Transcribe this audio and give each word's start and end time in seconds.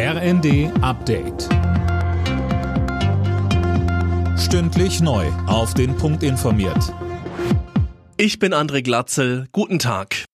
RND 0.00 0.70
Update. 0.80 1.48
Stündlich 4.38 5.00
neu. 5.00 5.26
Auf 5.48 5.74
den 5.74 5.96
Punkt 5.96 6.22
informiert. 6.22 6.94
Ich 8.16 8.38
bin 8.38 8.54
André 8.54 8.82
Glatzel. 8.82 9.48
Guten 9.50 9.80
Tag. 9.80 10.24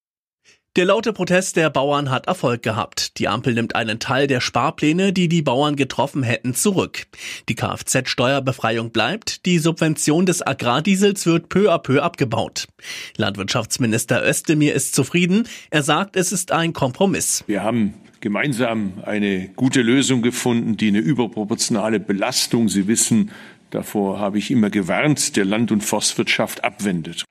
Der 0.76 0.84
laute 0.84 1.14
Protest 1.14 1.56
der 1.56 1.70
Bauern 1.70 2.10
hat 2.10 2.26
Erfolg 2.26 2.62
gehabt. 2.62 3.18
Die 3.18 3.26
Ampel 3.26 3.54
nimmt 3.54 3.74
einen 3.74 4.00
Teil 4.00 4.26
der 4.26 4.42
Sparpläne, 4.42 5.14
die 5.14 5.28
die 5.28 5.40
Bauern 5.40 5.76
getroffen 5.76 6.22
hätten, 6.22 6.54
zurück. 6.54 7.06
Die 7.48 7.54
Kfz-Steuerbefreiung 7.54 8.90
bleibt, 8.90 9.46
die 9.46 9.58
Subvention 9.58 10.26
des 10.26 10.46
Agrardiesels 10.46 11.24
wird 11.24 11.48
peu 11.48 11.72
à 11.72 11.78
peu 11.78 12.02
abgebaut. 12.02 12.66
Landwirtschaftsminister 13.16 14.28
Özdemir 14.28 14.74
ist 14.74 14.94
zufrieden. 14.94 15.48
Er 15.70 15.82
sagt, 15.82 16.16
es 16.16 16.32
ist 16.32 16.52
ein 16.52 16.74
Kompromiss. 16.74 17.44
Wir 17.46 17.62
haben 17.62 17.94
gemeinsam 18.24 18.94
eine 19.04 19.50
gute 19.54 19.82
Lösung 19.82 20.22
gefunden, 20.22 20.78
die 20.78 20.88
eine 20.88 21.00
überproportionale 21.00 22.00
Belastung, 22.00 22.70
Sie 22.70 22.88
wissen, 22.88 23.30
davor 23.68 24.18
habe 24.18 24.38
ich 24.38 24.50
immer 24.50 24.70
gewarnt, 24.70 25.36
der 25.36 25.44
Land- 25.44 25.70
und 25.70 25.84
Forstwirtschaft 25.84 26.64
abwendet. 26.64 27.26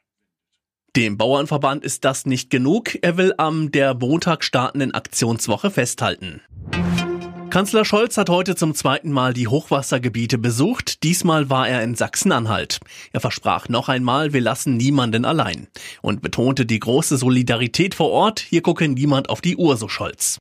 Dem 0.95 1.17
Bauernverband 1.17 1.83
ist 1.83 2.05
das 2.05 2.27
nicht 2.27 2.51
genug. 2.51 2.95
Er 3.01 3.17
will 3.17 3.33
am 3.39 3.71
der 3.71 3.95
Montag 3.95 4.43
startenden 4.43 4.93
Aktionswoche 4.93 5.71
festhalten. 5.71 6.41
Kanzler 7.53 7.85
Scholz 7.85 8.17
hat 8.17 8.31
heute 8.31 8.55
zum 8.55 8.73
zweiten 8.73 9.11
Mal 9.11 9.31
die 9.35 9.47
Hochwassergebiete 9.47 10.39
besucht. 10.39 11.03
Diesmal 11.03 11.51
war 11.51 11.67
er 11.67 11.83
in 11.83 11.93
Sachsen-Anhalt. 11.93 12.79
Er 13.11 13.19
versprach 13.19 13.69
noch 13.69 13.89
einmal, 13.89 14.33
wir 14.33 14.41
lassen 14.41 14.75
niemanden 14.75 15.23
allein 15.23 15.67
und 16.01 16.23
betonte 16.23 16.65
die 16.65 16.79
große 16.79 17.15
Solidarität 17.15 17.93
vor 17.93 18.09
Ort. 18.09 18.39
Hier 18.39 18.63
gucke 18.63 18.87
niemand 18.87 19.29
auf 19.29 19.39
die 19.39 19.55
Uhr, 19.55 19.77
so 19.77 19.87
Scholz. 19.87 20.39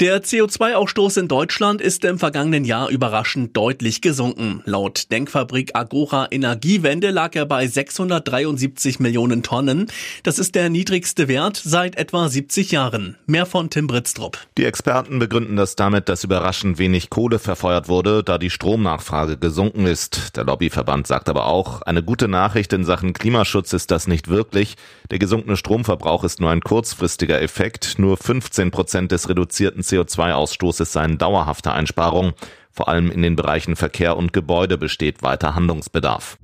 Der 0.00 0.24
CO2-Ausstoß 0.24 1.20
in 1.20 1.28
Deutschland 1.28 1.80
ist 1.80 2.04
im 2.04 2.18
vergangenen 2.18 2.64
Jahr 2.64 2.88
überraschend 2.88 3.56
deutlich 3.56 4.00
gesunken. 4.00 4.60
Laut 4.64 5.12
Denkfabrik 5.12 5.70
Agora 5.74 6.26
Energiewende 6.32 7.12
lag 7.12 7.36
er 7.36 7.46
bei 7.46 7.68
673 7.68 8.98
Millionen 8.98 9.44
Tonnen. 9.44 9.86
Das 10.24 10.40
ist 10.40 10.56
der 10.56 10.68
niedrigste 10.68 11.28
Wert 11.28 11.62
seit 11.64 11.96
etwa 11.96 12.28
70 12.28 12.72
Jahren. 12.72 13.16
Mehr 13.26 13.46
von 13.46 13.70
Tim 13.70 13.86
Britztrup. 13.86 14.36
Die 14.58 14.64
Experten 14.64 15.20
begründen 15.20 15.54
das 15.54 15.76
damit, 15.76 16.08
dass 16.08 16.24
überraschend 16.24 16.78
wenig 16.78 17.08
Kohle 17.08 17.38
verfeuert 17.38 17.88
wurde, 17.88 18.24
da 18.24 18.38
die 18.38 18.50
Stromnachfrage 18.50 19.36
gesunken 19.36 19.86
ist. 19.86 20.36
Der 20.36 20.42
Lobbyverband 20.42 21.06
sagt 21.06 21.28
aber 21.28 21.46
auch, 21.46 21.82
eine 21.82 22.02
gute 22.02 22.26
Nachricht 22.26 22.72
in 22.72 22.84
Sachen 22.84 23.12
Klimaschutz 23.12 23.72
ist 23.72 23.92
das 23.92 24.08
nicht 24.08 24.26
wirklich. 24.26 24.74
Der 25.12 25.20
gesunkene 25.20 25.56
Stromverbrauch 25.56 26.24
ist 26.24 26.40
nur 26.40 26.50
ein 26.50 26.62
kurzfristiger 26.62 27.40
Effekt. 27.40 28.00
Nur 28.00 28.16
15 28.16 28.72
Prozent 28.72 29.12
des 29.12 29.28
reduzierten 29.28 29.83
CO2-Ausstoßes 29.84 30.86
seien 30.86 31.18
dauerhafte 31.18 31.72
Einsparungen. 31.72 32.32
Vor 32.70 32.88
allem 32.88 33.10
in 33.10 33.22
den 33.22 33.36
Bereichen 33.36 33.76
Verkehr 33.76 34.16
und 34.16 34.32
Gebäude 34.32 34.76
besteht 34.76 35.22
weiter 35.22 35.54
Handlungsbedarf. 35.54 36.38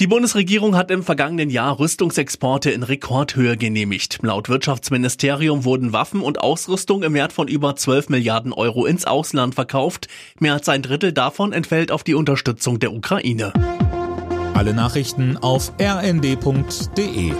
Die 0.00 0.08
Bundesregierung 0.08 0.76
hat 0.76 0.90
im 0.90 1.04
vergangenen 1.04 1.50
Jahr 1.50 1.78
Rüstungsexporte 1.78 2.70
in 2.70 2.82
Rekordhöhe 2.82 3.56
genehmigt. 3.56 4.18
Laut 4.22 4.48
Wirtschaftsministerium 4.48 5.64
wurden 5.64 5.92
Waffen 5.92 6.20
und 6.20 6.40
Ausrüstung 6.40 7.04
im 7.04 7.14
Wert 7.14 7.32
von 7.32 7.46
über 7.46 7.76
12 7.76 8.08
Milliarden 8.08 8.52
Euro 8.52 8.86
ins 8.86 9.04
Ausland 9.04 9.54
verkauft. 9.54 10.08
Mehr 10.40 10.54
als 10.54 10.68
ein 10.68 10.82
Drittel 10.82 11.12
davon 11.12 11.52
entfällt 11.52 11.92
auf 11.92 12.02
die 12.02 12.14
Unterstützung 12.14 12.80
der 12.80 12.92
Ukraine. 12.92 13.52
Alle 14.54 14.74
Nachrichten 14.74 15.36
auf 15.36 15.72
rnd.de 15.80 17.32